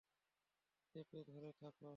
[0.95, 1.89] চেপে ধরে থাকো।